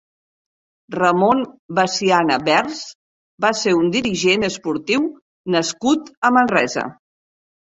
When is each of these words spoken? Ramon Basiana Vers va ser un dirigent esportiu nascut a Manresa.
Ramon 0.93 1.43
Basiana 1.79 2.37
Vers 2.47 2.81
va 3.45 3.53
ser 3.61 3.75
un 3.83 3.93
dirigent 3.99 4.49
esportiu 4.49 5.07
nascut 5.57 6.11
a 6.31 6.37
Manresa. 6.41 6.89